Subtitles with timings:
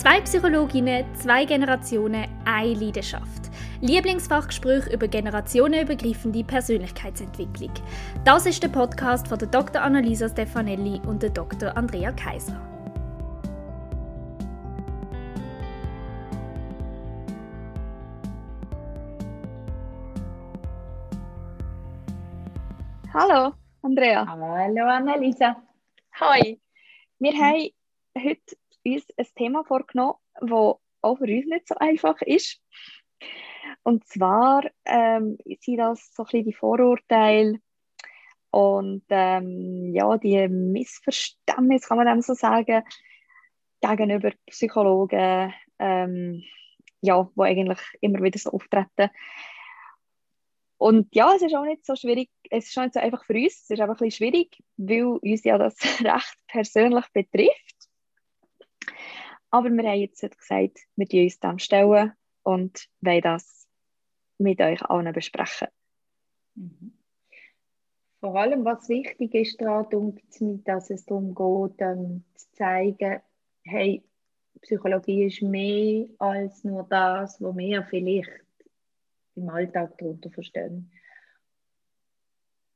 [0.00, 3.50] Zwei Psychologinnen, zwei Generationen, eine Leidenschaft.
[3.82, 7.70] Lieblingsfachgespräch über generationenübergreifende Persönlichkeitsentwicklung.
[8.24, 9.82] Das ist der Podcast von der Dr.
[9.82, 11.76] Annalisa Stefanelli und der Dr.
[11.76, 12.58] Andrea Kaiser.
[23.12, 24.26] Hallo, Andrea.
[24.26, 25.56] Hallo, Annalisa.
[26.18, 26.58] Hoi.
[27.18, 27.68] Wir haben
[28.16, 32.60] heute uns ein Thema vorgenommen, das auch für uns nicht so einfach ist.
[33.82, 37.58] Und zwar ähm, sind das so ein bisschen die Vorurteile
[38.50, 42.82] und ähm, ja, die Missverständnisse, kann man dem so sagen,
[43.80, 46.42] gegenüber Psychologen, ähm,
[47.00, 49.10] ja, wo eigentlich immer wieder so auftreten.
[50.78, 53.34] Und ja, es ist auch nicht so schwierig, es ist auch nicht so einfach für
[53.34, 57.79] uns, es ist einfach ein bisschen schwierig, weil uns ja das recht persönlich betrifft.
[59.50, 62.12] Aber wir haben jetzt gesagt, wir stellen uns dem stellen
[62.42, 63.68] und wollen das
[64.38, 65.68] mit euch allen besprechen.
[66.54, 66.92] Mhm.
[68.20, 70.18] Vor allem, was wichtig ist daran,
[70.64, 73.20] dass es darum geht, ähm, zu zeigen,
[73.64, 74.04] hey,
[74.60, 78.44] Psychologie ist mehr als nur das, was wir vielleicht
[79.36, 80.92] im Alltag darunter verstehen.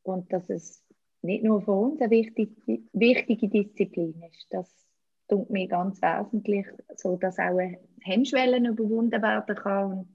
[0.03, 0.83] Und dass es
[1.21, 4.47] nicht nur für uns eine wichtige, wichtige Disziplin ist.
[4.51, 4.84] Das
[5.29, 7.59] tut mir ganz wesentlich, so dass auch
[8.03, 10.15] Hemmschwellen überwunden werden kann und,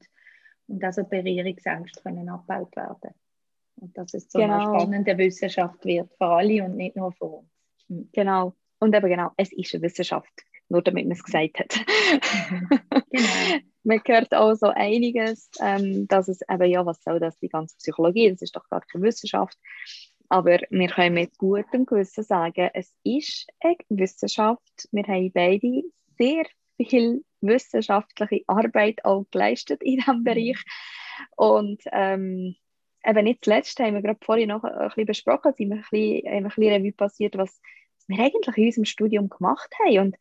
[0.68, 3.16] und also Berührungsängste können abgebaut werden.
[3.76, 4.54] Und dass es zu genau.
[4.54, 7.50] einer spannenden Wissenschaft wird, für alle und nicht nur für uns.
[7.88, 8.10] Hm.
[8.12, 8.56] Genau.
[8.80, 10.32] Und eben genau, es ist eine Wissenschaft,
[10.70, 11.76] nur damit man es gesagt hat.
[13.10, 13.28] genau.
[13.84, 17.76] man hört auch so einiges, ähm, dass es eben, ja, was soll das, die ganze
[17.78, 19.58] Psychologie, das ist doch gar keine Wissenschaft.
[20.30, 24.88] Aber wir können mit gutem Gewissen sagen, es ist eine Wissenschaft.
[24.92, 25.84] Wir haben beide
[26.18, 26.46] sehr
[26.78, 30.23] viel wissenschaftliche Arbeit auch geleistet in diesem.
[30.23, 30.64] Bereich.
[31.36, 32.56] Und ähm,
[33.04, 36.28] eben nicht zuletzt haben wir gerade vorhin noch ein bisschen besprochen, sind wir ein bisschen,
[36.28, 37.60] ein bisschen Revue passiert, was
[38.08, 40.00] wir eigentlich in unserem Studium gemacht haben.
[40.00, 40.16] Und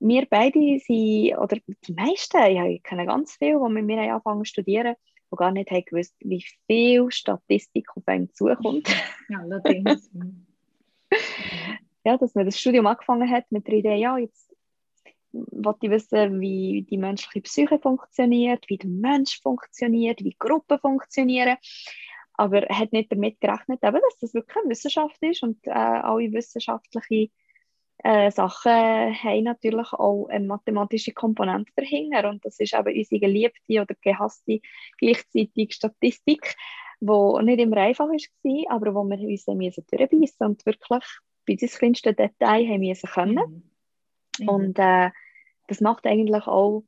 [0.00, 2.38] wir beide sind, oder die meisten,
[2.68, 4.96] ich kenne ganz viele, die mit mir angefangen zu studieren,
[5.30, 8.88] die gar nicht haben gewusst, wie viel Statistik auf einen zukommt.
[9.28, 10.10] Allerdings.
[12.04, 14.50] ja, dass man das Studium angefangen hat mit der Idee, ja, jetzt
[15.32, 21.56] wollte ich wissen, wie die menschliche Psyche funktioniert, wie der Mensch funktioniert, wie Gruppen funktionieren.
[22.34, 25.70] Aber er hat nicht damit gerechnet, eben, dass das wirklich eine Wissenschaft ist und äh,
[25.70, 27.30] alle wissenschaftliche
[28.02, 33.82] äh, Sachen haben natürlich auch eine mathematische Komponente dahinter und das ist eben unsere geliebte
[33.82, 34.60] oder gehasste
[34.98, 36.54] gleichzeitig Statistik,
[37.00, 41.04] die nicht immer einfach war, aber wo wir uns müssen durchbeissen und wirklich
[41.44, 43.72] bis ins kleinste Detail haben müssen können.
[44.38, 44.48] Mhm.
[44.48, 45.10] Und äh,
[45.66, 46.84] das macht eigentlich auch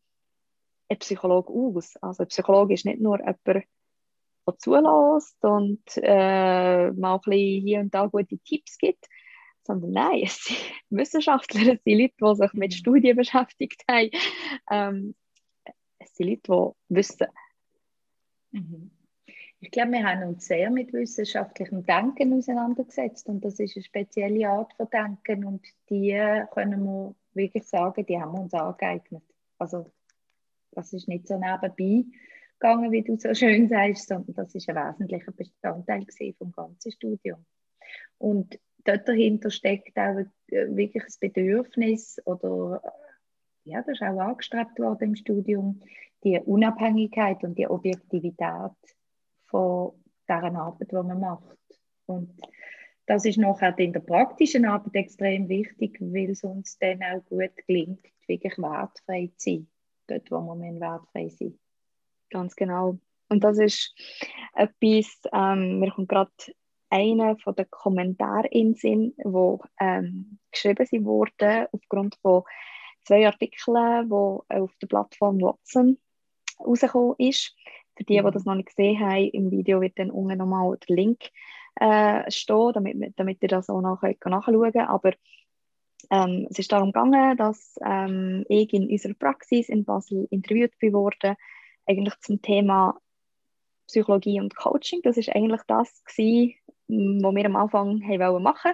[0.88, 1.96] ein Psychologe aus.
[1.96, 3.64] Also ein Psychologe ist nicht nur jemand, der
[4.58, 9.06] zulässt und äh, mal ein bisschen hier und da gute Tipps gibt,
[9.64, 10.58] sondern nein, es sind
[10.90, 12.76] Wissenschaftler, es sind Leute, die sich mit mhm.
[12.76, 14.10] Studien beschäftigt haben.
[14.70, 15.14] Ähm,
[15.98, 17.26] es sind Leute, die wissen.
[18.50, 18.90] Mhm.
[19.60, 24.48] Ich glaube, wir haben uns sehr mit wissenschaftlichem Denken auseinandergesetzt und das ist eine spezielle
[24.48, 26.18] Art von Denken und die
[26.52, 29.22] können wir wirklich sagen, die haben wir uns angeeignet.
[29.58, 29.92] Also
[30.72, 32.04] das ist nicht so nebenbei
[32.58, 36.06] gegangen, wie du so schön sagst, sondern das ist ein wesentlicher Bestandteil
[36.38, 37.44] vom ganzen Studium.
[38.18, 42.82] Und dort dahinter steckt auch wirklich das Bedürfnis oder
[43.64, 45.82] ja, das ist auch angestrebt worden im Studium,
[46.24, 48.72] die Unabhängigkeit und die Objektivität
[49.46, 49.92] von
[50.28, 51.58] deren Arbeit, die man macht.
[52.06, 52.30] Und
[53.06, 57.56] das ist nachher in der praktischen Arbeit extrem wichtig, weil es uns dann auch gut
[57.66, 59.66] gelingt, wirklich wertfrei zu sein,
[60.06, 61.58] dort, wo wir wertfrei sein
[62.30, 62.98] Ganz genau.
[63.28, 63.94] Und das ist
[64.54, 66.30] etwas, ähm, mir kommt gerade
[66.92, 72.42] einer von den Kommentaren in Sinn, wo ähm, geschrieben wurden aufgrund von
[73.04, 75.98] zwei Artikeln, wo auf der Plattform Watson
[76.60, 77.56] rausgekommen ist.
[77.96, 78.30] Für die, die mhm.
[78.30, 81.30] das noch nicht gesehen haben, im Video wird dann unten nochmal der Link
[81.76, 84.88] äh, stehen, damit, damit ihr das auch noch nachschauen könnt.
[84.88, 85.12] Aber
[86.10, 91.36] ähm, es ist darum gegangen, dass ähm, ich in unserer Praxis in Basel interviewt wurde,
[91.86, 92.98] eigentlich zum Thema
[93.86, 95.00] Psychologie und Coaching.
[95.02, 96.54] Das ist eigentlich das gewesen,
[97.22, 98.72] was wir am Anfang haben machen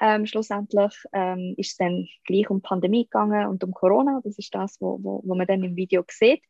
[0.00, 4.20] ähm, schlussendlich ähm, ist es dann gleich um die Pandemie gegangen und um Corona.
[4.24, 6.42] Das ist das, was man dann im Video sieht.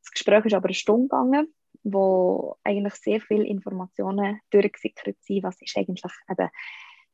[0.00, 1.54] Das Gespräch ist aber eine Stunde gegangen,
[1.84, 5.44] wo eigentlich sehr viele Informationen durchgesickert sind.
[5.44, 6.48] Was ist eigentlich eben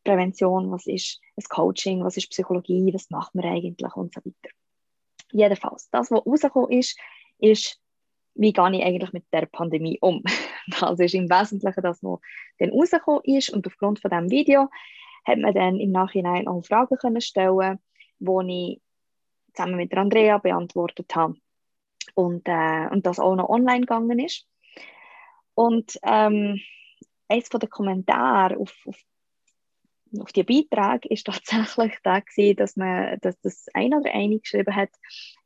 [0.04, 4.54] Prävention, was ist das Coaching, was ist Psychologie, was macht man eigentlich und so weiter.
[5.30, 6.98] Jedenfalls, das, was rausgekommen ist,
[7.38, 7.78] ist,
[8.38, 10.22] wie gehe ich eigentlich mit der Pandemie um?
[10.80, 12.20] Das ist im Wesentlichen das, was
[12.58, 13.50] dann rausgekommen ist.
[13.50, 14.68] Und aufgrund von diesem Video
[15.26, 17.78] hat man dann im Nachhinein auch Fragen können stellen
[18.20, 18.80] die ich
[19.54, 21.34] zusammen mit Andrea beantwortet habe.
[22.14, 24.46] Und, äh, und das auch noch online gegangen ist.
[25.54, 26.60] Und ähm,
[27.28, 28.96] eines der Kommentare auf, auf,
[30.20, 34.74] auf die Beiträge ist tatsächlich der gewesen, dass man, dass das ein oder eine geschrieben
[34.76, 34.90] hat,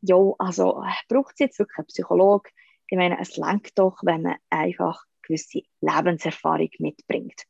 [0.03, 2.51] ja, also braucht es jetzt wirklich einen Psychologe?
[2.93, 7.47] Ich meine, es langt doch, wenn man einfach gewisse Lebenserfahrung mitbringt.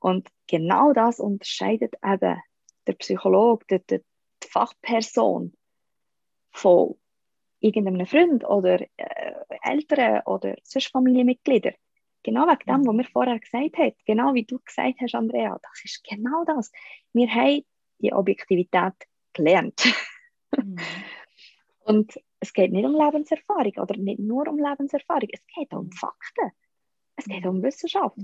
[0.00, 2.42] Und genau das unterscheidet eben
[2.84, 4.04] der Psychologe, die, die,
[4.42, 5.52] die Fachperson
[6.50, 6.98] von
[7.60, 11.74] irgendeinem Freund oder äh, Eltern oder sonst Familienmitgliedern.
[12.24, 15.84] Genau wegen dem, was wir vorher gesagt haben, genau wie du gesagt hast, Andrea, das
[15.84, 16.72] ist genau das.
[17.12, 17.62] Wir haben
[18.00, 18.94] die Objektivität
[19.32, 19.84] gelernt.
[20.56, 20.76] Mhm.
[21.84, 26.50] Und es geht nicht um Lebenserfahrung oder nicht nur um Lebenserfahrung, es geht um Fakten.
[27.16, 28.16] Es geht um Wissenschaft.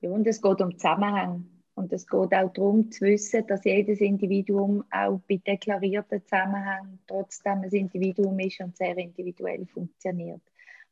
[0.00, 1.46] Ja, und es geht um Zusammenhang.
[1.74, 7.60] Und es geht auch darum zu wissen, dass jedes Individuum auch bei deklarierten Zusammenhängen trotzdem
[7.62, 10.42] ein Individuum ist und sehr individuell funktioniert.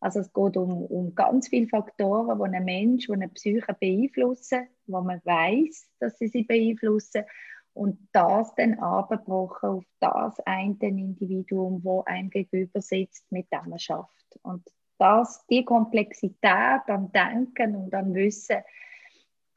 [0.01, 4.69] Also es geht um, um ganz viele Faktoren, die einen Mensch, die eine Psyche beeinflussen,
[4.87, 7.25] wo man weiß, dass sie sie beeinflussen
[7.79, 13.79] und das dann abgebrochen auf das eine Individuum, wo einem gegenüber sitzt, mit dem man
[13.79, 14.37] schafft.
[14.43, 18.65] Und das, die Komplexität am Denken und am Wissen,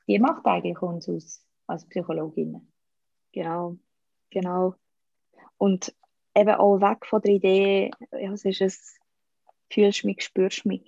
[0.07, 2.71] die macht eigentlich uns aus als Psychologinnen.
[3.31, 3.77] Genau,
[4.29, 4.75] genau.
[5.57, 5.95] Und
[6.35, 8.99] eben auch weg von der Idee, ja, es ist es,
[9.71, 10.87] fühlst mich, spürst mich.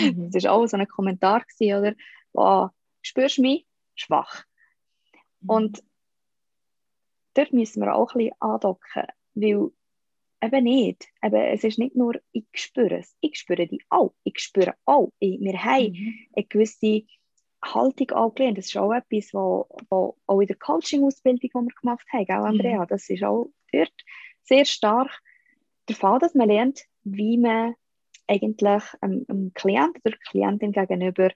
[0.00, 0.30] Mhm.
[0.30, 1.94] Das war auch so ein Kommentar, gewesen, oder?
[2.32, 2.70] Wow,
[3.02, 3.66] spürst mich?
[3.96, 4.44] Schwach.
[5.40, 5.50] Mhm.
[5.50, 5.84] Und
[7.34, 9.70] dort müssen wir auch ein bisschen andocken, weil
[10.42, 11.08] eben nicht.
[11.22, 15.12] Eben, es ist nicht nur, ich spüre es, ich spüre die auch, ich spüre auch.
[15.18, 16.14] Ich, wir haben mhm.
[16.34, 17.02] eine gewisse
[17.62, 18.58] Haltung angelehnt.
[18.58, 22.36] Das ist auch etwas, wo, wo auch in der Coaching-Ausbildung, die wir gemacht haben, gell,
[22.36, 22.88] Andrea, mhm.
[22.88, 23.92] das ist auch dort
[24.42, 25.10] sehr stark
[25.88, 27.74] der Fall, dass man lernt, wie man
[28.26, 31.30] eigentlich einem, einem Klient oder Klientin gegenüber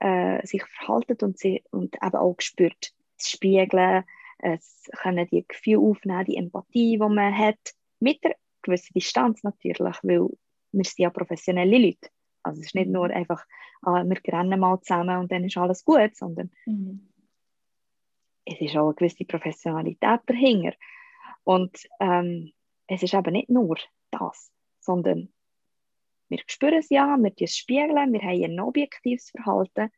[0.00, 2.92] äh, sich verhaltet und, sie, und eben auch spürt.
[3.16, 4.04] Das Spiegeln,
[4.38, 7.58] es können die Gefühle aufnehmen, die Empathie, die man hat,
[8.00, 10.28] mit einer gewissen Distanz natürlich, weil
[10.72, 12.08] wir sind ja professionelle Leute.
[12.42, 13.44] Also es ist nicht nur einfach,
[13.82, 17.08] ah, wir rennen mal zusammen und dann ist alles gut, sondern mhm.
[18.44, 20.76] es ist auch eine gewisse Professionalität dahinter.
[21.44, 22.52] Und ähm,
[22.86, 23.76] es ist eben nicht nur
[24.10, 25.32] das, sondern
[26.28, 29.90] wir spüren es ja, wir es spiegeln, wir haben ein objektives Verhalten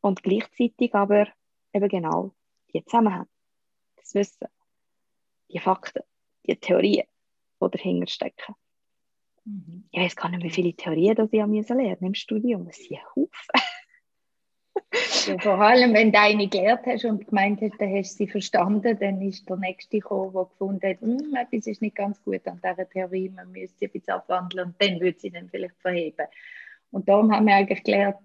[0.00, 1.26] und gleichzeitig aber
[1.72, 2.32] eben genau
[2.72, 3.28] die Zusammenhänge,
[3.96, 4.48] das Wissen,
[5.50, 6.02] die Fakten,
[6.46, 7.06] die Theorien,
[7.62, 8.54] die dahinter stecken.
[9.44, 9.88] Mhm.
[9.90, 12.66] Ich weiß gar nicht, wie viele Theorien das ich lernen im Studium.
[12.66, 13.30] Das sind Haufen.
[15.26, 18.30] ja, vor allem, wenn du eine gelernt hast und gemeint hast, dann hast du sie
[18.30, 22.46] verstanden, dann ist der Nächste gekommen, der gefunden hat, hm, etwas ist nicht ganz gut
[22.46, 25.76] an dieser Theorie, man müsste sie ein bisschen abwandeln und dann würde sie dann vielleicht
[25.80, 26.26] verheben.
[26.90, 28.18] Und darum haben wir eigentlich gelernt,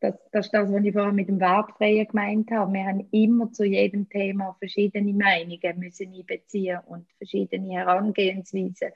[0.00, 2.72] das, das ist das, was ich vorher mit dem Wertfreien gemeint habe.
[2.72, 8.92] Wir haben immer zu jedem Thema verschiedene Meinungen müssen einbeziehen und verschiedene Herangehensweisen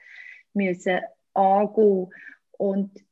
[0.54, 1.00] müssen
[1.34, 2.08] angehen.
[2.52, 3.04] Und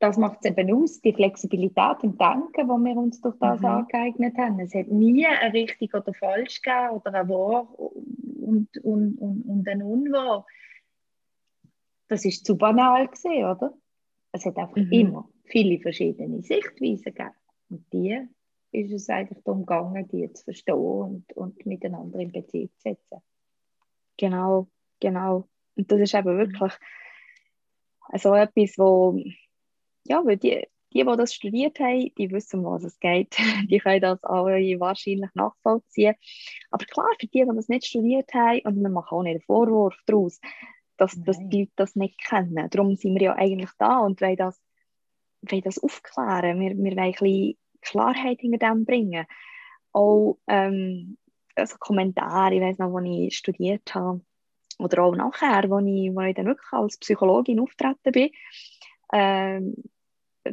[0.00, 3.66] das macht es eben aus, die Flexibilität im Denken, die wir uns durch das mhm.
[3.66, 4.58] angeeignet haben.
[4.60, 9.68] Es hat nie ein richtig oder falsch gegeben oder ein wahr und, und, und, und
[9.68, 10.44] ein unwahr.
[12.08, 13.72] Das ist zu banal gesehen, oder?
[14.32, 14.92] Es hat einfach mhm.
[14.92, 17.34] immer viele verschiedene Sichtweisen gegeben.
[17.68, 18.28] Und die
[18.72, 23.22] ist es eigentlich darum gegangen, die zu verstehen und, und miteinander in Beziehung zu setzen.
[24.16, 24.68] Genau,
[25.00, 25.48] genau.
[25.76, 26.72] Und das ist eben wirklich
[28.14, 29.18] so etwas, wo,
[30.04, 33.36] ja, weil die, die, die das studiert haben, die wissen, um was es geht.
[33.68, 36.14] Die können das alle wahrscheinlich nachvollziehen.
[36.70, 39.40] Aber klar, für die, die das nicht studiert haben, und wir machen auch nicht einen
[39.42, 40.40] Vorwurf daraus,
[40.96, 42.70] dass, dass die Leute das nicht kennen.
[42.70, 44.60] Darum sind wir ja eigentlich da und wollen das,
[45.42, 46.60] wollen das aufklären.
[46.60, 49.26] Wir, wir wollen ein bisschen Klarheit hinter dem bringen.
[49.92, 51.16] Auch ähm,
[51.54, 54.20] also Kommentare, ich weiß noch, als ich studiert habe,
[54.78, 58.30] oder auch nachher, wo ich, wo ich dann wirklich als Psychologin auftreten bin,
[59.12, 59.74] ähm,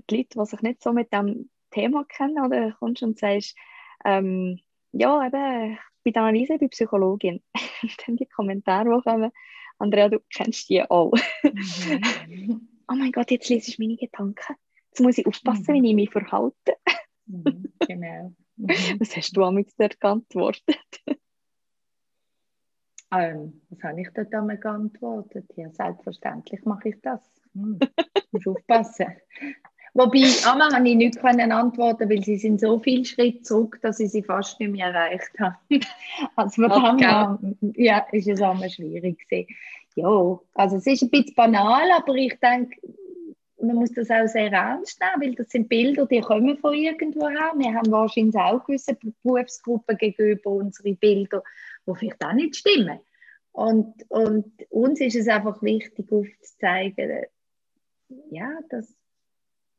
[0.09, 3.57] die Leute, die sich nicht so mit dem Thema kennen, oder kommst und sagst,
[4.05, 4.59] ähm,
[4.91, 7.41] ja, eben, bei der Analyse bin Psychologin.
[8.05, 9.31] dann die Kommentare, die kommen,
[9.79, 11.13] Andrea, du kennst die auch.
[11.43, 12.69] Mhm.
[12.87, 14.55] oh mein Gott, jetzt lese ich meine Gedanken.
[14.93, 15.81] Jetzt muss ich aufpassen, mhm.
[15.81, 16.75] wie ich mich verhalte.
[17.25, 18.31] mhm, genau.
[18.57, 18.69] Mhm.
[18.99, 20.77] Was hast du am dort geantwortet?
[23.11, 25.45] Ähm, was habe ich dort einmal geantwortet?
[25.55, 27.21] Ja, selbstverständlich mache ich das.
[27.53, 27.79] Hm,
[28.31, 29.07] muss aufpassen.
[29.95, 34.11] Wobei, einmal habe ich nicht antworten weil sie sind so viel Schritt zurück, dass ich
[34.11, 35.57] sie fast nicht mehr erreicht habe.
[36.35, 37.55] also von okay.
[37.75, 39.47] ja, ist es einmal schwierig gewesen.
[39.95, 42.79] Ja, also es ist ein bisschen banal, aber ich denke,
[43.63, 47.27] man muss das auch sehr ernst nehmen, weil das sind Bilder, die kommen von irgendwo
[47.29, 47.53] her.
[47.55, 51.43] Wir haben wahrscheinlich auch gewisse Berufsgruppen gegenüber unsere Bilder,
[51.85, 52.99] die vielleicht auch nicht stimmen.
[53.51, 57.25] Und, und uns ist es einfach wichtig, aufzuzeigen,
[58.31, 58.93] ja, dass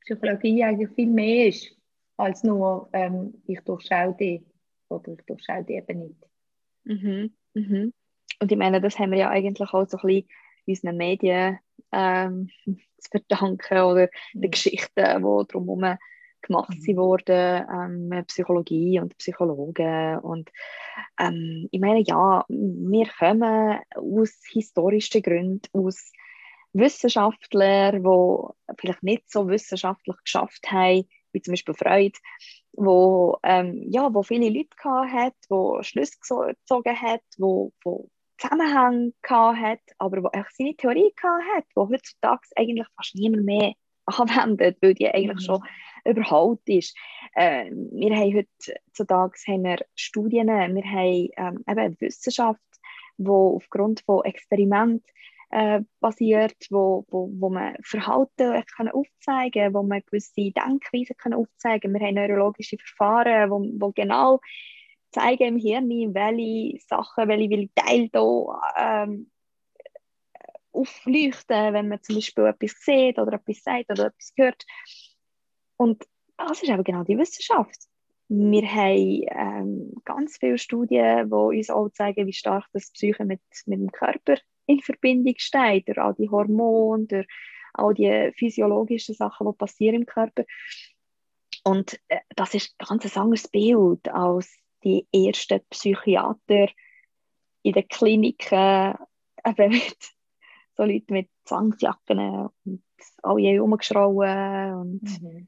[0.00, 1.76] Psychologie eigentlich viel mehr ist,
[2.16, 4.44] als nur ähm, ich durchschaue die
[4.88, 6.26] oder ich durchschaue die eben nicht.
[6.84, 7.34] Mhm.
[7.54, 7.92] Mhm.
[8.40, 10.28] Und ich meine, das haben wir ja eigentlich auch so ein bisschen
[10.66, 11.58] unseren Medien
[11.92, 12.50] ähm,
[12.98, 14.40] zu verdanken oder mhm.
[14.40, 15.98] den Geschichten, die drumherum
[16.42, 16.96] gemacht mhm.
[16.96, 20.18] wurden, ähm, Psychologie und Psychologen.
[20.18, 20.50] Und
[21.18, 26.12] ähm, ich meine, ja, wir kommen aus historischen Gründen, aus
[26.72, 32.18] Wissenschaftler, die vielleicht nicht so wissenschaftlich geschafft haben, wie zum Beispiel Freud,
[32.72, 39.80] wo, ähm, ja, wo viele Leute hat, wo Schlüsse gezogen hat, wo, wo Zusammenhang hat,
[39.98, 43.72] aber wo auch seine Theorie hat, wo heutzutage eigentlich fast niemand mehr
[44.06, 45.54] anwendet, weil die eigentlich mhm.
[45.54, 45.64] schon
[46.04, 46.96] überholt ist.
[47.34, 52.60] Äh, wir haben heutzutage haben wir Studien, wir haben ähm, eben Wissenschaft,
[53.16, 55.04] wo aufgrund von Experimenten
[55.50, 61.32] äh, basiert, wo, wo, wo man Verhalten kann aufzeigen kann, wo man gewisse Denkweisen kann
[61.32, 62.00] aufzeigen kann.
[62.00, 64.40] Wir haben neurologische Verfahren, wo, wo genau
[65.14, 69.30] zeigen im Hirn, welche Sachen, welche Teile da ähm,
[70.72, 74.64] aufleuchten, wenn man zum Beispiel etwas sieht oder etwas sagt oder etwas hört.
[75.76, 76.04] Und
[76.36, 77.78] das ist aber genau die Wissenschaft.
[78.28, 83.40] Wir haben ähm, ganz viele Studien, die uns auch zeigen, wie stark das Psyche mit,
[83.66, 87.26] mit dem Körper in Verbindung steht, durch all die Hormone, durch
[87.74, 90.44] all die physiologischen Sachen, die passieren im Körper.
[91.64, 96.68] Und äh, das ist ein ganz anderes Bild als die ersten Psychiater
[97.62, 98.94] in den Kliniken,
[99.44, 99.96] eben mit
[100.76, 102.82] so Leute mit Zwangsjacken und
[103.22, 105.46] alle rumgeschrauen und mhm.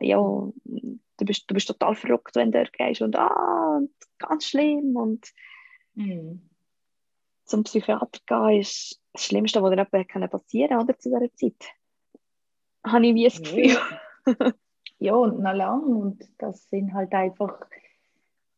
[0.00, 3.80] ja, du bist, du bist total verrückt, wenn du dort gehst und ah,
[4.18, 5.32] ganz schlimm und
[5.94, 6.48] mhm
[7.44, 11.64] zum Psychiater gehen, ist das Schlimmste, was dir passieren kann oder, zu dieser Zeit.
[12.84, 13.76] Habe ich wie das Gefühl.
[14.98, 15.82] ja, und noch lang.
[15.84, 17.60] Und das sind halt einfach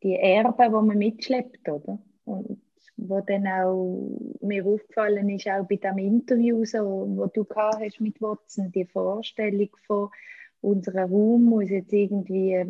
[0.02, 1.98] die Erben, die man mitschleppt, oder?
[2.24, 2.60] Und
[2.96, 8.20] wo dann auch mir aufgefallen ist, auch bei dem Interview, so, wo du hast mit
[8.20, 10.08] Watson, die Vorstellung von
[10.62, 12.64] unser Raum muss jetzt irgendwie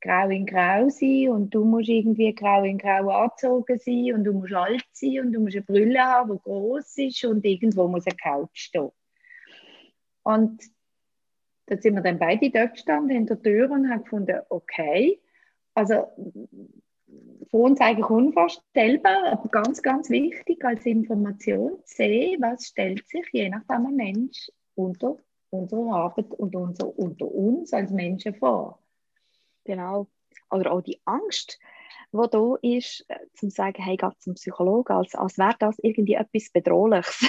[0.00, 4.32] grau in grau sein und du musst irgendwie grau in grau angezogen sein und du
[4.32, 8.06] musst alt sein und du musst eine Brille haben, die groß ist und irgendwo muss
[8.06, 8.90] eine Couch stehen.
[10.22, 10.62] Und
[11.66, 15.20] da sind wir dann beide dort gestanden hinter der Tür und haben gefunden, okay,
[15.76, 16.06] also
[17.50, 23.26] für uns eigentlich unvorstellbar, aber ganz, ganz wichtig als Information zu sehen, was stellt sich
[23.32, 25.16] je nachdem ein Mensch unter
[25.50, 28.78] unsere Arbeit und unser, unter uns als Menschen vor.
[29.64, 30.08] Genau.
[30.50, 31.58] Oder auch die Angst,
[32.12, 36.14] die da ist, äh, zum sagen, hey, geh zum Psychologen, als, als wäre das irgendwie
[36.14, 37.28] etwas Bedrohliches.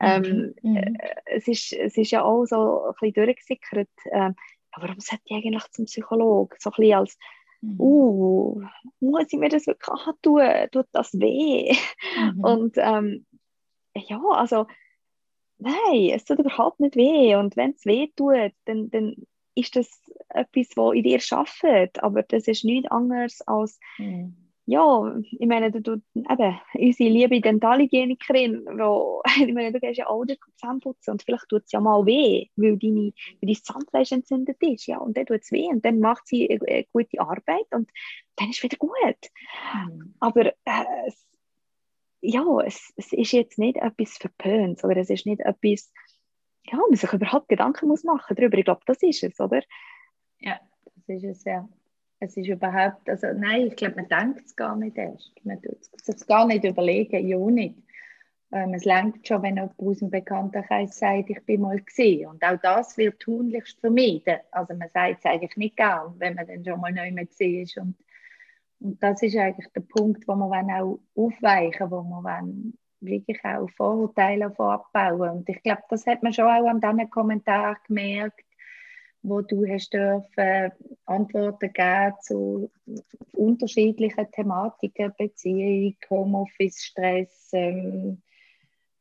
[0.00, 0.76] ähm, mhm.
[0.76, 0.92] äh,
[1.26, 4.34] es, ist, es ist ja auch so ein bisschen durchgesickert, ähm,
[4.76, 6.56] warum sollte ich eigentlich zum Psychologen?
[6.58, 7.18] So ein bisschen als,
[7.60, 7.80] mhm.
[7.80, 8.62] uh,
[9.00, 10.70] muss ich mir das wirklich antun?
[10.72, 11.74] Tut das weh?
[12.16, 12.44] Mhm.
[12.44, 13.26] Und ähm,
[13.94, 14.66] ja, also
[15.58, 17.34] nein, es tut überhaupt nicht weh.
[17.36, 19.14] Und wenn es weh tut, dann, dann
[19.54, 19.88] ist das
[20.28, 22.02] etwas, was in dir arbeitet.
[22.02, 24.47] Aber das ist nichts anderes als, mhm.
[24.70, 30.08] Ja, ich meine, du, du, eben, unsere liebe Dentalhygienikerin, wo, ich meine, du gehst ja
[30.08, 34.12] auch durch Zahnputzen und vielleicht tut es ja mal weh, weil, deine, weil dein Zahnfleisch
[34.12, 34.86] entzündet ist.
[34.86, 37.90] Ja, und dann tut es weh und dann macht sie eine, eine gute Arbeit und
[38.36, 38.92] dann ist es wieder gut.
[39.72, 40.14] Mhm.
[40.20, 41.10] Aber äh,
[42.20, 45.90] ja, es, es ist jetzt nicht etwas Verpöntes oder es ist nicht etwas,
[46.66, 48.58] ja, man sich überhaupt Gedanken muss machen darüber.
[48.58, 49.62] Ich glaube, das ist es, oder?
[50.40, 50.60] Ja,
[50.94, 51.66] das ist es, ja.
[52.20, 55.32] Es ist überhaupt, also nein, ich glaube, man denkt es gar nicht erst.
[55.44, 57.76] Man tut es gar nicht überlegen, ja nicht.
[58.50, 62.28] Ähm, es lenkt schon, wenn jemand aus dem Bekanntenkreis sagt, ich bin mal gesehen.
[62.28, 64.38] Und auch das wird tunlichst vermieden.
[64.50, 67.62] Also man sagt es eigentlich nicht gern, wenn man dann schon mal neu mehr gesehen
[67.62, 67.94] ist und
[68.80, 74.46] und das ist eigentlich der Punkt, wo wir auch aufweichen wo wir wirklich auch Vorurteile
[74.46, 78.44] abbauen Und ich glaube, das hat man schon auch an diesen Kommentaren gemerkt,
[79.22, 80.72] wo du hast dürfen
[81.06, 82.70] Antworten geben zu
[83.32, 88.22] unterschiedlichen Thematiken, Beziehung, Homeoffice, Stress, ähm,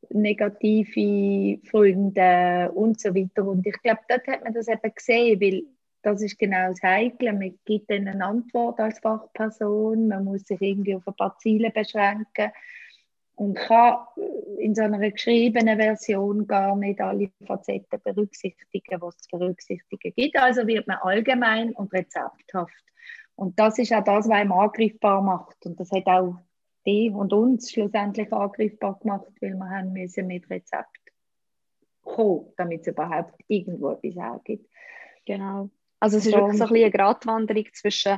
[0.09, 3.45] negative Freunde und so weiter.
[3.45, 5.63] Und ich glaube, dort hat man das eben gesehen, weil
[6.01, 7.33] das ist genau das Heikle.
[7.33, 11.71] Man gibt dann eine Antwort als Fachperson, man muss sich irgendwie auf ein paar Ziele
[11.71, 12.51] beschränken
[13.38, 14.00] und kann
[14.58, 20.36] in so einer geschriebenen Version gar nicht alle Facetten berücksichtigen, was es zu berücksichtigen gibt.
[20.38, 22.84] Also wird man allgemein und rezepthaft.
[23.36, 25.63] Und das ist auch das, was einem angreifbar macht.
[25.67, 26.39] Und das hat auch
[26.88, 30.98] die und uns schlussendlich angreifbar gemacht, weil wir haben müssen mit Rezept
[32.01, 34.67] kommen, damit es überhaupt irgendwo etwas hergibt.
[35.27, 35.70] Genau.
[36.00, 38.17] Also es ist wirklich so ein bisschen eine Gratwanderung zwischen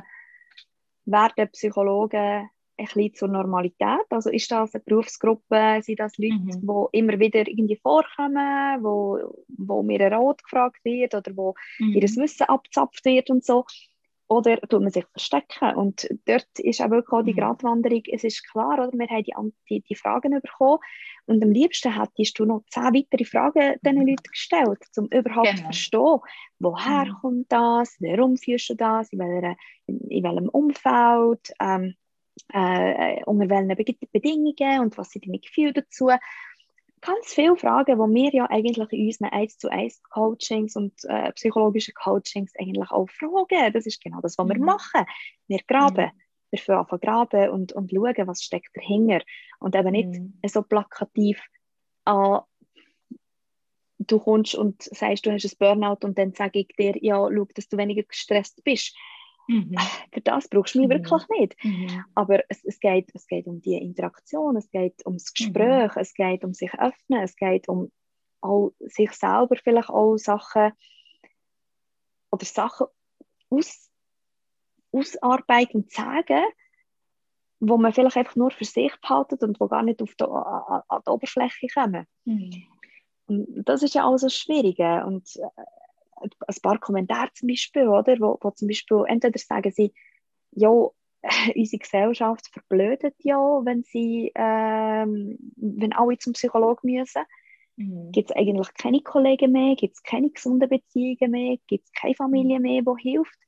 [1.04, 2.48] werden Psychologen
[2.80, 4.06] ein bisschen zur Normalität?
[4.10, 6.60] Also ist das eine Berufsgruppe, sind das Leute, mhm.
[6.62, 11.94] die immer wieder irgendwie vorkommen, wo, wo mir ein Rot gefragt wird oder wo mhm.
[11.94, 13.64] ihr Wissen abzapft wird und so?
[14.28, 15.74] Oder tut man sich verstecken?
[15.74, 17.38] Und dort ist auch wirklich auch die mhm.
[17.38, 18.92] Gratwanderung, es ist klar, oder?
[18.92, 19.34] wir haben die,
[19.68, 20.78] die, die Fragen bekommen
[21.26, 24.06] und am liebsten hättest du noch zehn weitere Fragen diesen mhm.
[24.06, 25.58] Leuten gestellt, um überhaupt genau.
[25.58, 26.18] zu verstehen,
[26.60, 27.14] woher mhm.
[27.20, 29.56] kommt das, warum führst du das, in, welcher,
[29.86, 31.94] in, in welchem Umfeld, ähm,
[32.52, 36.10] äh, unter welchen Bedingungen und was sind deine Gefühle dazu.
[37.02, 41.32] Ganz viele Fragen, die wir ja eigentlich in unseren 1 zu 1 Coachings und äh,
[41.32, 43.72] psychologischen Coachings eigentlich auch fragen.
[43.72, 44.64] Das ist genau das, was wir mhm.
[44.64, 45.06] machen.
[45.48, 46.06] Wir graben.
[46.06, 46.20] Mhm.
[46.50, 49.20] Wir fangen an graben und, und schauen, was steckt dahinter.
[49.60, 50.34] Und eben nicht mhm.
[50.46, 51.40] so plakativ
[52.04, 52.40] an,
[54.00, 57.44] du kommst und sagst, du hast ein Burnout und dann sage ich dir, ja, schau,
[57.54, 58.96] dass du weniger gestresst bist.
[59.50, 59.76] Mhm.
[60.12, 60.92] Für das brauchst du mich mhm.
[60.92, 61.56] wirklich nicht.
[61.64, 62.04] Mhm.
[62.14, 66.00] Aber es, es, geht, es geht um die Interaktion, es geht ums Gespräch, mhm.
[66.00, 67.90] es geht um sich öffnen, es geht um
[68.42, 70.72] auch sich selber vielleicht auch Sachen
[72.30, 72.86] oder Sachen
[73.50, 73.90] aus,
[74.92, 76.44] ausarbeiten und sagen,
[77.58, 80.82] wo man vielleicht einfach nur für sich behaltet und wo gar nicht auf die, an,
[80.88, 82.06] an die Oberfläche kommen.
[82.24, 82.66] Mhm.
[83.26, 84.78] Und das ist ja auch so schwierig.
[84.78, 85.62] Und äh,
[86.20, 89.92] ein paar Kommentare zum Beispiel, oder, wo, wo zum Beispiel entweder sagen sie,
[90.52, 90.70] ja,
[91.54, 97.22] unsere Gesellschaft verblödet ja, wenn sie, ähm, wenn alle zum Psychologen müssen.
[97.76, 98.12] Mhm.
[98.12, 99.76] Gibt es eigentlich keine Kollegen mehr?
[99.76, 101.56] Gibt es keine gesunden Beziehungen mehr?
[101.66, 102.62] Gibt es keine Familie mhm.
[102.62, 103.38] mehr, die hilft?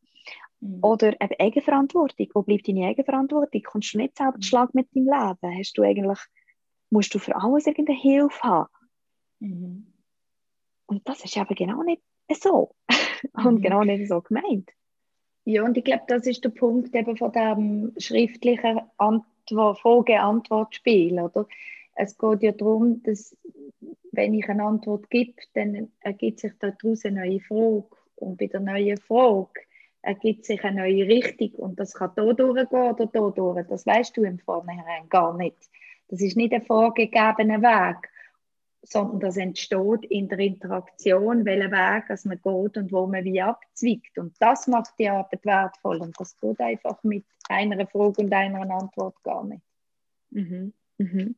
[0.61, 0.79] Mhm.
[0.83, 2.29] Oder eben Eigenverantwortung.
[2.35, 3.63] Wo bleibt deine Eigenverantwortung?
[3.63, 4.43] Kommst du nicht selber mhm.
[4.43, 5.59] Schlag mit deinem Leben?
[5.59, 6.19] Hast du eigentlich,
[6.91, 8.69] musst du für alles irgendeine Hilfe haben?
[9.41, 9.93] Mhm.
[10.87, 12.03] Und das ist eben genau nicht
[12.35, 12.75] so.
[13.45, 13.63] und mhm.
[13.63, 14.71] genau nicht so gemeint.
[15.45, 21.49] Ja, und ich glaube, das ist der Punkt eben von dem schriftlichen Frage-Antwort-Spiel, oder?
[21.95, 23.37] Es geht ja darum, dass
[24.13, 27.85] wenn ich eine Antwort gebe, dann ergibt sich daraus eine neue Frage.
[28.17, 29.61] Und bei der neuen Frage
[30.03, 31.51] ergibt sich eine neue Richtung.
[31.57, 33.67] Und das kann hier durchgehen oder hier durch.
[33.67, 35.57] Das weißt du im Vornherein gar nicht.
[36.09, 38.09] Das ist nicht ein vorgegebener Weg
[38.83, 43.41] sondern das entsteht in der Interaktion, welchen Weg es man geht und wo man wie
[43.41, 44.19] abzwickt.
[44.19, 46.01] Und das macht die Arbeit wertvoll.
[46.01, 49.63] Und das geht einfach mit einer Frage und einer Antwort gar nicht.
[50.31, 50.73] Mhm.
[50.99, 51.37] Mhm.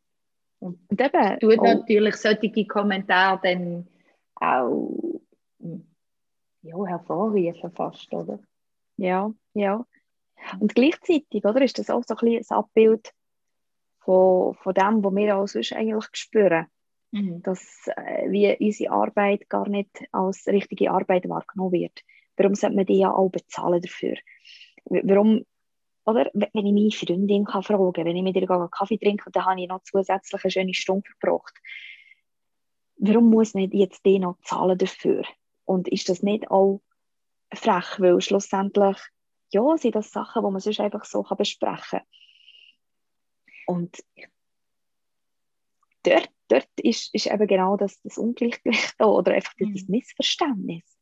[0.59, 1.64] Und, und eben tut oh.
[1.64, 3.88] natürlich solche Kommentare dann
[4.37, 5.20] auch
[6.62, 8.40] ja, hervorrufen fast, oder?
[8.96, 9.87] Ja, ja.
[10.59, 13.12] Und gleichzeitig, oder, ist das auch so ein, bisschen Abbild
[13.98, 16.66] von, von dem, was wir auch sonst eigentlich spüren.
[17.14, 17.44] Mhm.
[17.44, 22.00] Dass äh, wie unsere Arbeit gar nicht als richtige Arbeit wahrgenommen wird.
[22.37, 24.16] Warum sollte man die ja auch bezahlen dafür?
[24.87, 25.44] Warum,
[26.05, 29.44] oder wenn ich meine Freundin kann fragen wenn ich mit ihr einen Kaffee trinke, dann
[29.44, 31.55] habe ich noch zusätzlich eine schöne Stunde verbracht.
[32.96, 35.22] Warum muss nicht jetzt die noch zahlen dafür?
[35.64, 36.83] Und ist das nicht auch
[37.55, 38.98] frech, weil schlussendlich
[39.50, 42.07] ja, sind das Sachen, die man sonst einfach so besprechen kann.
[43.66, 44.03] Und
[46.03, 49.74] dort dort ist, ist eben genau das, das Ungleichgewicht da oder einfach mhm.
[49.74, 50.98] das Missverständnis.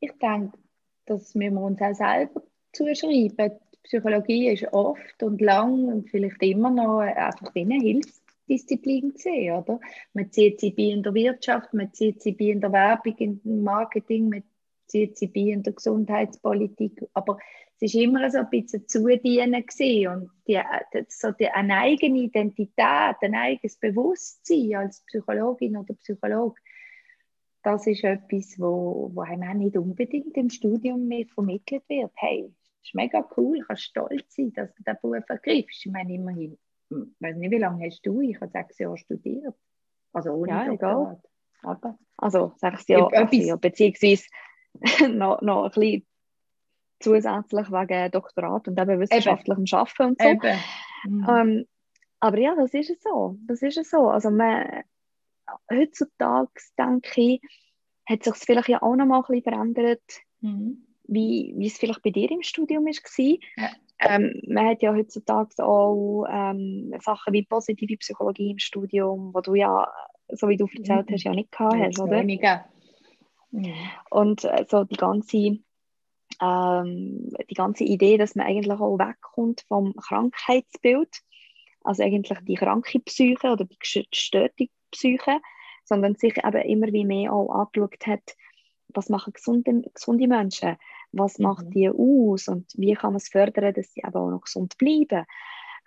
[0.00, 0.58] Ich denke,
[1.06, 3.58] das müssen wir uns auch selber zuschreiben.
[3.74, 9.80] Die Psychologie ist oft und lang und vielleicht immer noch einfach eine Hilfsdisziplin gesehen, oder?
[10.12, 13.62] Man zieht sie bei in der Wirtschaft, man zieht sie bei in der Werbung, im
[13.62, 14.44] Marketing, man
[14.86, 17.38] zieht sie bei in der Gesundheitspolitik, aber
[17.84, 20.60] es war immer so ein bisschen zudienen und die,
[21.08, 26.60] so die, eine eigene Identität, ein eigenes Bewusstsein als Psychologin oder Psychologe,
[27.64, 32.12] das ist etwas, wo, wo einem auch nicht unbedingt im Studium mehr vermittelt wird.
[32.14, 35.84] Hey, das ist mega cool, ich kann stolz sein, dass du diesen Beruf ergreifst.
[35.84, 38.20] Ich meine, immerhin, ich weiß nicht, wie lange hast du?
[38.20, 39.56] Ich habe sechs Jahre studiert.
[40.12, 41.20] Also ohne ja.
[41.64, 44.24] Aber, also sechs Jahre, ja, beziehungsweise
[45.08, 46.06] noch, noch ein bisschen
[47.02, 49.74] zusätzlich wegen Doktorat und eben wissenschaftlichem eben.
[49.74, 51.08] Arbeiten und so.
[51.08, 51.26] Mhm.
[51.28, 51.66] Ähm,
[52.20, 53.36] aber ja, das ist es so.
[53.46, 54.08] Das ist es so.
[54.08, 54.84] Also man,
[55.70, 57.40] heutzutage, denke ich,
[58.06, 60.02] hat sich vielleicht ja auch noch mal ein bisschen verändert,
[60.40, 60.86] mhm.
[61.04, 63.38] wie, wie es vielleicht bei dir im Studium war.
[63.56, 63.70] Ja.
[64.04, 69.54] Ähm, man hat ja heutzutage auch ähm, Sachen wie positive Psychologie im Studium, wo du
[69.54, 69.88] ja,
[70.28, 72.18] so wie du erzählt hast, ja nicht gehabt hast, oder?
[72.18, 72.64] Weniger.
[73.52, 73.74] Mhm.
[74.10, 75.58] Und äh, so die ganze,
[76.40, 81.08] ähm, die ganze Idee, dass man eigentlich auch wegkommt vom Krankheitsbild,
[81.82, 85.40] also eigentlich die kranke Psyche oder die gestörte Psyche,
[85.84, 88.36] sondern sich eben immer wie mehr auch angeschaut hat,
[88.88, 90.76] was machen gesunde, gesunde Menschen,
[91.12, 91.44] was mhm.
[91.44, 94.76] macht die aus und wie kann man es fördern, dass sie eben auch noch gesund
[94.78, 95.24] bleiben.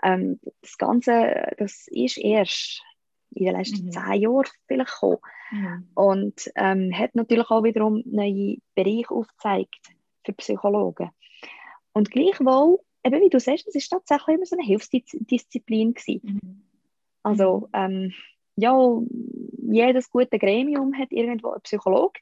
[0.03, 2.83] Ähm, das Ganze, das ist erst
[3.31, 3.91] in den letzten mhm.
[3.91, 5.17] zehn Jahren vielleicht gekommen.
[5.51, 5.89] Mhm.
[5.93, 9.95] Und ähm, hat natürlich auch wiederum neue Bereiche aufgezeigt
[10.25, 11.11] für Psychologen.
[11.93, 16.39] Und gleichwohl, eben wie du sagst, es ist tatsächlich immer so eine Hilfsdisziplin gewesen.
[16.41, 16.63] Mhm.
[17.23, 17.73] Also, mhm.
[17.73, 18.13] ähm,
[18.57, 19.01] ja,
[19.67, 22.19] jedes gute Gremium hat irgendwo einen Psychologe,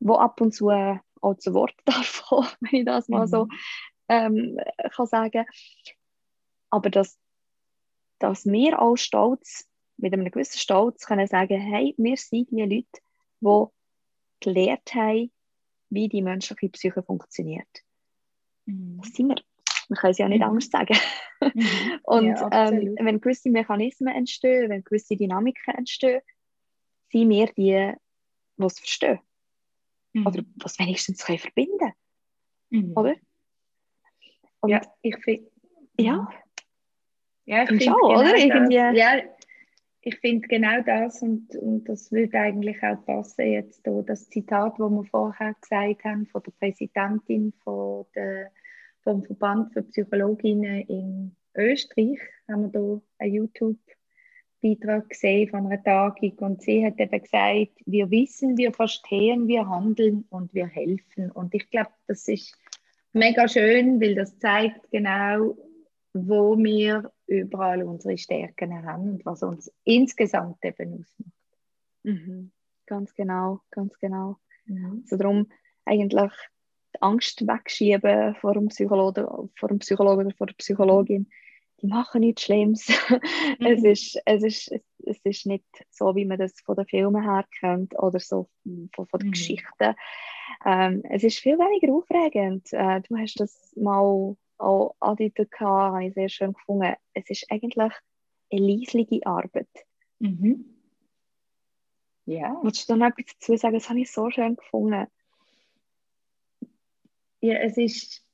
[0.00, 3.50] der ab und zu auch zu Wort darf kommen, wenn ich das mal so mhm.
[4.08, 4.60] ähm,
[4.94, 5.44] kann sagen.
[6.70, 7.18] Aber dass,
[8.18, 12.86] dass wir auch stolz mit einem gewissen Stolz können sagen, hey, wir sind die Leute,
[13.40, 13.64] die
[14.40, 15.30] gelernt haben,
[15.90, 17.68] wie die menschliche Psyche funktioniert.
[18.66, 18.98] Mhm.
[19.02, 19.36] Das sind wir.
[19.88, 20.48] Man kann es ja nicht mhm.
[20.48, 20.96] anders sagen.
[21.40, 22.00] Mhm.
[22.02, 26.20] Und ja, ähm, wenn gewisse Mechanismen entstehen, wenn gewisse Dynamiken entstehen,
[27.10, 27.94] sind wir die,
[28.56, 29.20] die es verstehen.
[30.12, 30.26] Mhm.
[30.26, 31.92] Oder was wenigstens können verbinden
[32.70, 32.92] mhm.
[32.96, 33.14] Oder?
[34.60, 35.50] Und ja, ich finde.
[35.98, 36.28] Ja.
[37.44, 38.36] Ja, ich finde genau oder?
[38.36, 39.22] Irgendwie, ja,
[40.06, 44.74] ich finde genau das und, und das würde eigentlich auch passen jetzt hier, das Zitat,
[44.78, 48.52] das wir vorher gesagt haben von der Präsidentin von der,
[49.02, 56.38] vom Verband für Psychologinnen in Österreich, haben wir hier einen YouTube-Beitrag gesehen von einer Tagung
[56.38, 61.32] und sie hat eben gesagt, wir wissen, wir verstehen, wir handeln und wir helfen.
[61.32, 62.56] Und ich glaube, das ist
[63.12, 65.56] mega schön, weil das zeigt genau,
[66.12, 71.32] wo wir überall unsere Stärken haben und was uns insgesamt eben ausmacht.
[72.02, 72.52] Mhm.
[72.86, 74.38] Ganz genau, ganz genau.
[74.66, 75.00] Mhm.
[75.02, 75.48] Also darum
[75.84, 76.32] eigentlich
[76.94, 81.28] die Angst wegschieben vor dem Psychologen, vor dem Psychologen oder vor der Psychologin.
[81.82, 82.86] Die machen nichts Schlimmes.
[83.58, 83.66] Mhm.
[83.66, 84.72] es, ist, es, ist,
[85.04, 88.48] es ist nicht so, wie man das von den Filmen her kennt oder so
[88.94, 89.32] von, von den mhm.
[89.32, 89.94] Geschichten.
[90.64, 92.72] Ähm, es ist viel weniger aufregend.
[92.72, 96.94] Äh, du hast das mal auch angedeutet habe, habe ich sehr schön gefunden.
[97.14, 97.92] Es ist eigentlich eine
[98.50, 99.68] leisliche Arbeit.
[100.18, 100.76] Mhm.
[102.26, 102.58] Ja.
[102.62, 103.74] Willst du dann etwas dazu sagen?
[103.74, 105.06] Das habe ich so schön gefunden.
[107.40, 108.24] Ja, es ist,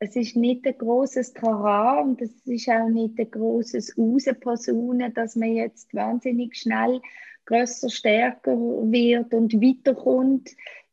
[0.00, 5.36] es ist nicht ein großes Trara und es ist auch nicht ein großes Rausposaunen, dass
[5.36, 7.00] man jetzt wahnsinnig schnell
[7.44, 10.50] größer, stärker wird und weiterkommt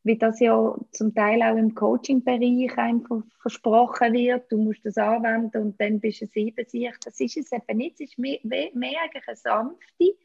[0.07, 5.61] wie das ja zum Teil auch im Coaching-Bereich einfach versprochen wird, du musst das anwenden
[5.61, 7.05] und dann bist du Siebensicht.
[7.05, 7.99] Das ist es eben nicht.
[7.99, 10.15] Es ist mehr, mehr eine sanfte,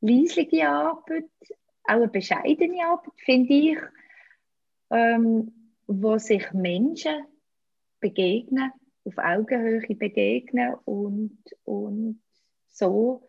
[0.00, 1.30] leisliche Arbeit,
[1.84, 3.78] auch eine bescheidene Arbeit, finde ich,
[4.90, 5.52] ähm,
[5.86, 7.24] wo sich Menschen
[8.00, 8.72] begegnen,
[9.04, 12.20] auf Augenhöhe begegnen und, und
[12.68, 13.22] so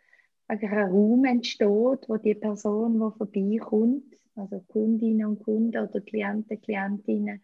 [0.48, 7.44] ein Raum entsteht, wo die Person, die vorbeikommt, also Kundinnen und Kunden oder Klienten, Klientinnen,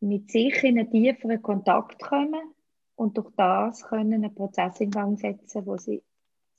[0.00, 2.54] mit sich in einen tieferen Kontakt kommen
[2.94, 6.02] und durch das können einen Prozess in Gang setzen, wo sie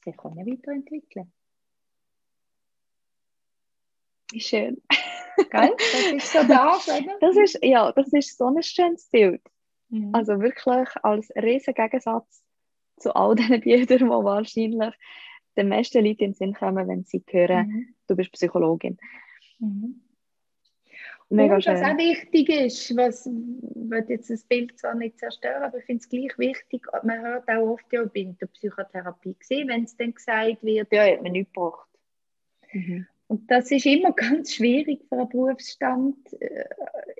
[0.03, 1.31] sich können weiterentwickeln
[4.31, 4.41] können.
[4.41, 4.81] Schön.
[5.49, 5.75] Gell?
[5.77, 7.17] Das ist so das, oder?
[7.19, 9.41] Das ist, ja, das ist so ein schönes Bild.
[9.89, 10.13] Mhm.
[10.13, 12.43] Also wirklich als riesen Gegensatz
[12.97, 14.95] zu all diesen Bildern, die wahrscheinlich
[15.59, 17.95] den meisten Leuten in den Sinn kommen, wenn sie hören, mhm.
[18.07, 18.97] du bist Psychologin.
[19.59, 20.01] Mhm.
[21.31, 25.77] Mega und was auch wichtig ist, was wird jetzt das Bild zwar nicht zerstören, aber
[25.77, 29.35] ich finde es gleich wichtig, man hört auch oft, ja, ich bin in der Psychotherapie
[29.37, 31.87] gesehen, wenn es dann gesagt wird, ja, hat man nichts gebraucht.
[32.73, 33.05] Mhm.
[33.27, 36.65] Und das ist immer ganz schwierig für einen Berufsstand, äh,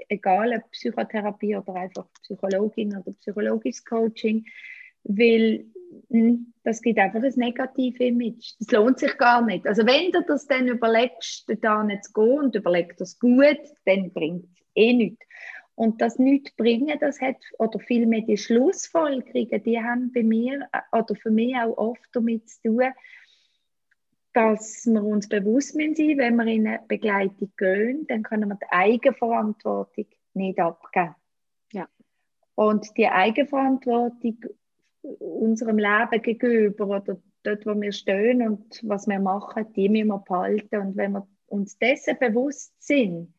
[0.08, 4.44] egal ob Psychotherapie oder einfach Psychologin oder psychologisches Coaching,
[5.04, 5.66] weil
[6.10, 8.54] hm, das gibt einfach ein negatives Image.
[8.60, 9.66] Das lohnt sich gar nicht.
[9.68, 14.12] Also wenn du das dann überlegst, da nicht zu gehen und überlegst das gut, dann
[14.12, 15.26] bringt es eh nichts.
[15.76, 21.16] Und das nicht bringen, das hat, oder vielmehr die Schlussfolgerungen, die haben bei mir, oder
[21.16, 22.84] für mich auch oft damit zu tun,
[24.34, 28.56] dass wir uns bewusst sein müssen, wenn wir in eine Begleitung gehen, dann können wir
[28.56, 31.16] die Eigenverantwortung nicht abgeben.
[31.72, 31.88] Ja.
[32.56, 34.38] Und die Eigenverantwortung
[35.02, 40.20] unserem Leben gegenüber oder dort, wo wir stehen und was wir machen, die müssen wir
[40.20, 40.78] behalten.
[40.78, 43.34] Und wenn wir uns dessen bewusst sind,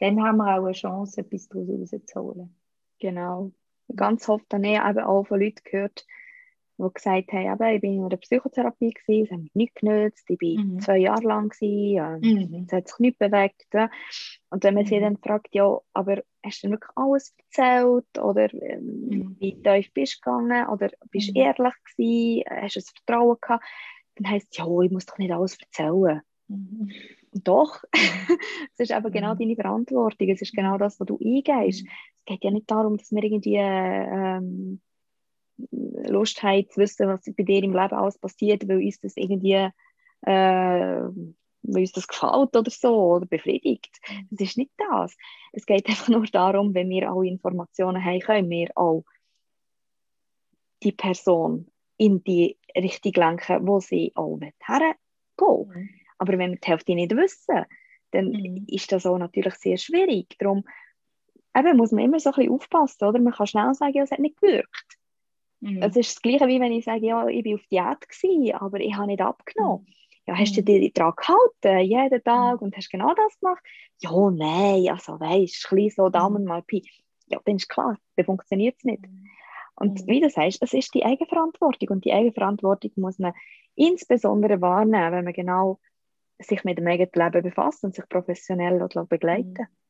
[0.00, 2.56] dann haben wir auch eine Chance, etwas daraus rauszuholen.
[2.98, 3.52] Genau.
[3.94, 6.06] Ganz oft habe ich eben auch von Leuten gehört,
[6.78, 10.28] die gesagt haben, eben, ich bin in einer Psychotherapie, gewesen, es hat mich nicht genützt,
[10.28, 10.80] ich war mhm.
[10.80, 12.64] zwei Jahre lang, gewesen, mhm.
[12.66, 13.64] es hat sich nicht bewegt.
[14.50, 14.88] Und wenn man mhm.
[14.88, 19.36] sie dann fragt, ja, aber hast du wirklich alles erzählt oder ähm, mhm.
[19.38, 21.46] wie tief bist du gegangen oder bist du mhm.
[21.46, 23.64] ehrlich gewesen, hast du das Vertrauen gehabt,
[24.16, 26.20] dann heisst es, ja, ich muss doch nicht alles erzählen.
[26.48, 26.90] Mhm.
[27.32, 31.84] Doch, es ist eben genau deine Verantwortung, es ist genau das, was du eingehst.
[31.84, 34.80] Es geht ja nicht darum, dass wir irgendwie ähm,
[35.70, 39.68] Lust haben zu wissen, was bei dir im Leben alles passiert, weil uns das irgendwie
[40.22, 41.02] äh,
[41.64, 43.98] weil uns das gefällt oder so oder befriedigt.
[44.30, 45.16] Das ist nicht das.
[45.52, 49.04] Es geht einfach nur darum, wenn wir alle Informationen haben, können wir auch
[50.82, 54.94] die Person in die Richtung lenken, wo sie auch hergehen
[55.38, 55.90] mhm.
[56.18, 57.64] Aber wenn wir die Hälfte nicht wissen,
[58.10, 58.66] dann mhm.
[58.68, 60.36] ist das auch natürlich sehr schwierig.
[60.38, 60.64] Darum
[61.56, 63.20] eben, muss man immer so ein bisschen aufpassen, oder?
[63.20, 64.98] Man kann schnell sagen, ja, es hat nicht gewirkt.
[65.64, 65.82] Mhm.
[65.82, 68.80] Es ist das Gleiche, wie wenn ich sage, ja, ich war auf Diät, gewesen, aber
[68.80, 69.86] ich habe nicht abgenommen.
[69.86, 69.94] Mhm.
[70.26, 70.66] Ja, hast du mhm.
[70.66, 72.66] dich daran gehalten, jeden Tag, mhm.
[72.66, 73.62] und hast genau das gemacht?
[74.00, 76.82] Ja, nein, also weißt du, ein bisschen so Daumen mal Pi.
[77.28, 79.04] Ja, dann ist klar, dann funktioniert es nicht.
[79.76, 80.06] Und mhm.
[80.06, 83.32] wie du sagst, es ist die Eigenverantwortung und die Eigenverantwortung muss man
[83.74, 85.80] insbesondere wahrnehmen, wenn man genau
[86.38, 89.83] sich mit dem eigenen Leben befasst und sich professionell begleiten mhm.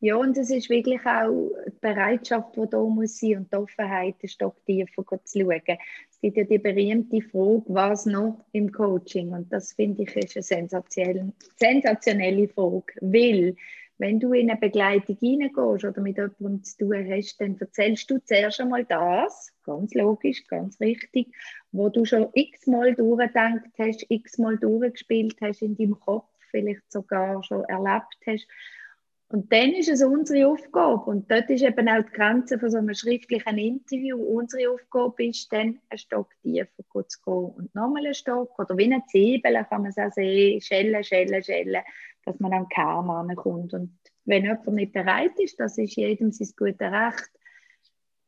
[0.00, 4.20] Ja, und es ist wirklich auch die Bereitschaft, die da muss sein und die Offenheit,
[4.22, 5.78] den Stock tiefer zu schauen.
[6.10, 9.32] Es gibt ja die berühmte Frage, was noch im Coaching?
[9.32, 13.56] Und das finde ich ist eine sensationelle, sensationelle Frage, weil
[13.98, 18.18] wenn du in eine Begleitung hineingehst oder mit jemandem zu tun hast, dann erzählst du
[18.22, 21.28] zuerst einmal das, ganz logisch, ganz richtig,
[21.72, 27.64] wo du schon x-mal durchgedacht hast, x-mal durchgespielt hast in deinem Kopf, vielleicht sogar schon
[27.64, 28.46] erlebt hast
[29.28, 32.78] und dann ist es unsere Aufgabe, und dort ist eben auch die Grenze von so
[32.78, 38.14] einem schriftlichen Interview, unsere Aufgabe ist dann, einen Stock tiefer zu gehen und nochmal einen
[38.14, 41.82] Stock, oder wie eine Zwiebel kann man es auch sehen, schellen, schellen, schellen,
[42.24, 43.74] dass man am Kern ankommt.
[43.74, 47.30] Und wenn jemand nicht bereit ist, das ist jedem sein gutes Recht,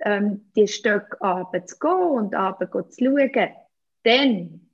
[0.00, 3.50] ähm, die Stöcke runterzugehen und runter zu schauen,
[4.02, 4.68] dann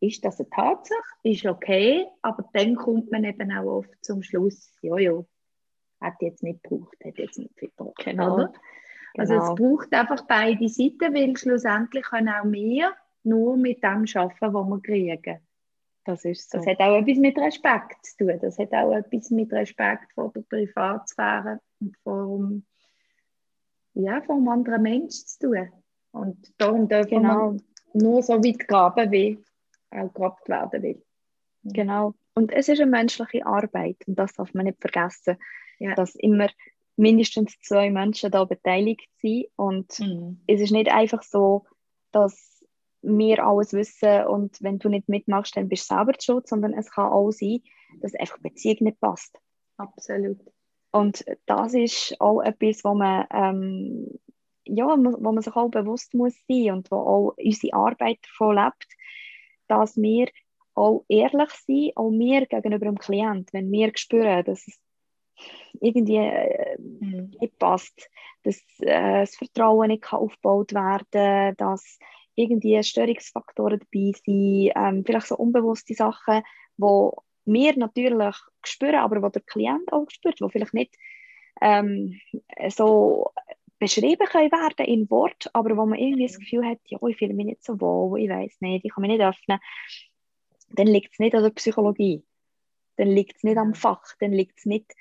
[0.00, 4.76] ist das eine Tatsache, ist okay, aber dann kommt man eben auch oft zum Schluss,
[4.82, 5.22] ja,
[6.02, 8.04] hat jetzt nicht gebraucht, hat jetzt nicht viel gebraucht.
[8.04, 8.34] Genau.
[8.34, 8.52] Oder?
[9.16, 9.52] Also genau.
[9.52, 12.92] es braucht einfach beide Seiten, weil schlussendlich können auch wir
[13.24, 15.40] nur mit dem arbeiten, was wir kriegen.
[16.04, 16.58] Das ist so.
[16.58, 18.38] Das hat auch etwas mit Respekt zu tun.
[18.40, 22.50] Das hat auch etwas mit Respekt vor der Privatsphäre und vor
[23.94, 25.68] ja, vom anderen Menschen zu tun.
[26.12, 27.52] Und darum dürfen genau.
[27.52, 27.60] wir
[27.92, 29.38] nur so weit graben, wie
[29.90, 31.02] auch gegrabt werden will.
[31.64, 32.14] Genau.
[32.34, 35.36] Und es ist eine menschliche Arbeit und das darf man nicht vergessen
[35.82, 35.94] ja.
[35.94, 36.48] dass immer
[36.96, 40.40] mindestens zwei Menschen da beteiligt sind und mhm.
[40.46, 41.66] es ist nicht einfach so,
[42.12, 42.64] dass
[43.02, 46.90] wir alles wissen und wenn du nicht mitmachst, dann bist du selber schuld, sondern es
[46.90, 47.60] kann auch sein,
[48.00, 49.36] dass einfach die Beziehung nicht passt.
[49.76, 50.38] Absolut.
[50.92, 54.20] Und das ist auch etwas, wo man, ähm,
[54.64, 58.86] ja, wo man sich auch bewusst muss sein und wo auch unsere Arbeit davon lebt,
[59.66, 60.28] dass wir
[60.74, 64.80] auch ehrlich sind, auch wir gegenüber dem Klient, wenn wir spüren, dass es
[65.80, 67.32] irgendwie äh, mhm.
[67.40, 68.08] nicht passt,
[68.44, 71.98] dass äh, das Vertrauen nicht kann aufgebaut werden dass
[72.34, 76.42] irgendwie Störungsfaktoren dabei sind, ähm, vielleicht so unbewusste Sachen,
[76.76, 80.96] wo wir natürlich spüren, aber wo der Klient auch spürt, wo vielleicht nicht
[81.60, 82.18] ähm,
[82.68, 83.32] so
[83.78, 86.40] beschrieben können werden in Wort, aber wo man irgendwie das mhm.
[86.40, 89.10] Gefühl hat, ja, ich fühle mich nicht so wohl, ich weiß nicht, ich kann mich
[89.10, 89.58] nicht öffnen,
[90.78, 92.24] dann liegt es nicht an der Psychologie,
[92.96, 94.92] dann liegt es nicht am Fach, dann liegt es nicht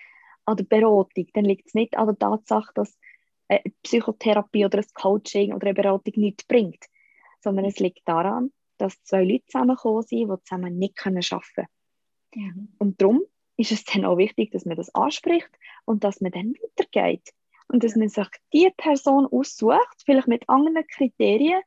[0.45, 2.97] an der Beratung, dann liegt es nicht an der Tatsache, dass
[3.47, 6.85] eine Psychotherapie oder ein Coaching oder eine Beratung nichts bringt,
[7.41, 11.67] sondern es liegt daran, dass zwei Leute zusammengekommen sind, die zusammen nicht arbeiten können.
[12.35, 12.69] Mhm.
[12.79, 13.21] Und darum
[13.57, 15.49] ist es dann auch wichtig, dass man das anspricht
[15.85, 17.33] und dass man dann weitergeht.
[17.67, 21.61] Und dass man sich die Person aussucht, vielleicht mit anderen Kriterien,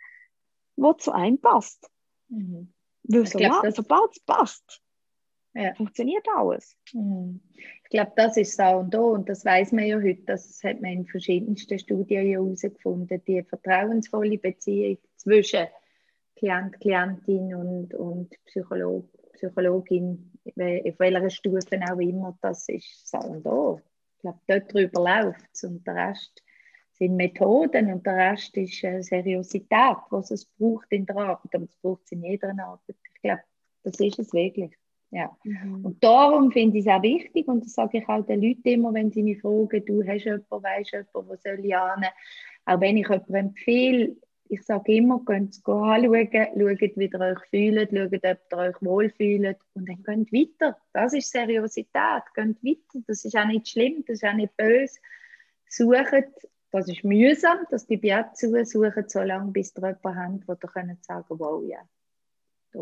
[0.76, 1.88] die zu einem passt.
[2.28, 2.73] Mhm.
[3.04, 4.82] Weil so, glaub, sobald es passt,
[5.54, 5.74] ja.
[5.74, 6.76] funktioniert alles.
[6.92, 7.40] Mhm.
[7.84, 10.80] Ich glaube, das ist da und da und das weiß man ja heute, das hat
[10.80, 15.66] man in verschiedensten Studien ja herausgefunden, die vertrauensvolle Beziehung zwischen
[16.36, 23.44] Klient, Klientin und, und Psychologe, Psychologin, auf welcher Stufe auch immer, das ist so und
[23.44, 23.76] da.
[24.16, 26.43] Ich glaube, dort drüber läuft es und der Rest
[26.94, 31.64] sind Methoden und der Rest ist äh, Seriosität, was es braucht in der Arbeit, aber
[31.64, 32.96] es braucht es in jeder Arbeit.
[33.14, 33.42] Ich glaube,
[33.82, 34.70] das ist es wirklich.
[35.10, 35.36] Ja.
[35.44, 35.84] Mhm.
[35.84, 38.94] Und darum finde ich es auch wichtig und das sage ich auch den Leuten immer,
[38.94, 42.04] wenn sie mich fragen, du hast jemanden, weißt du jemanden, wo soll ich an?
[42.66, 44.16] Auch wenn ich jemanden empfehle,
[44.48, 48.82] ich sage immer, geht es anschauen, schaut, wie ihr euch fühlt, schaut, ob ihr euch
[48.82, 50.76] wohlfühlt und dann geht weiter.
[50.92, 53.04] Das ist Seriosität, geht weiter.
[53.06, 54.98] Das ist auch nicht schlimm, das ist auch nicht böse.
[55.68, 56.26] Sucht,
[56.74, 60.52] das ist mühsam, dass die Bier zu suchen, so lange bis ihr jemanden habt, wo
[60.54, 61.78] ihr könnt sagen, wow, ja,
[62.72, 62.80] da,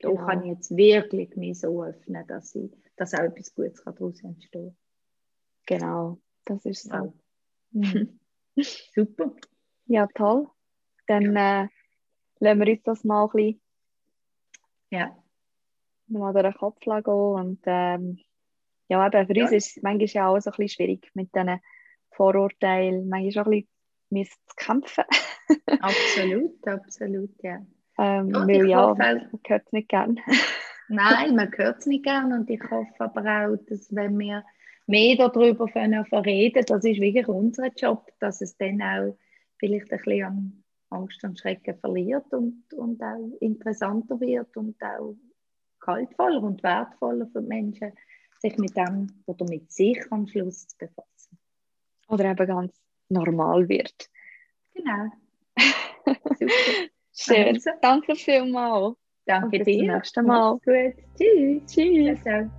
[0.00, 0.26] da genau.
[0.26, 4.74] kann ich jetzt wirklich mich so öffnen, dass, ich, dass auch etwas Gutes daraus entstehen
[5.66, 5.78] kann.
[5.78, 6.94] Genau, das ist so.
[6.94, 7.12] Ja.
[7.72, 8.18] Mhm.
[8.94, 9.36] Super.
[9.84, 10.48] Ja, toll.
[11.06, 11.68] Dann äh,
[12.38, 13.60] lassen wir uns das mal ein bisschen
[14.88, 15.22] ja.
[16.06, 17.04] mal durch den Kopf gehen.
[17.04, 18.20] Und ähm,
[18.88, 19.44] ja, eben für ja.
[19.44, 21.60] uns ist es manchmal auch so ein bisschen schwierig mit diesen
[22.16, 23.08] Vorurteilen.
[23.08, 23.66] Manchmal auch ein
[24.10, 25.04] bisschen zu kämpfen.
[25.80, 27.64] absolut, absolut, ja.
[27.98, 30.20] Ähm, weil ja, hoffe, man hört es nicht gern.
[30.88, 34.44] Nein, man hört es nicht gern und ich hoffe aber auch, dass wenn wir
[34.86, 39.16] mehr darüber reden das ist wirklich unser Job, dass es dann auch
[39.58, 45.16] vielleicht ein bisschen an Angst und Schrecken verliert und, und auch interessanter wird und auch
[45.80, 47.92] kaltvoller und wertvoller für die Menschen,
[48.38, 51.15] sich mit dem oder mit sich am Schluss zu befassen.
[52.08, 54.08] Oder eben ganz normal wird.
[54.74, 55.10] Genau.
[56.38, 56.52] Super.
[57.12, 57.54] Schön.
[57.54, 57.70] Also.
[57.80, 58.96] Danke vielmals.
[59.24, 59.64] Danke dir.
[59.64, 60.52] Bis zum nächsten Mal.
[60.64, 60.94] Gut.
[61.18, 61.66] Tschüss.
[61.66, 62.22] Tschüss.
[62.22, 62.50] Ciao.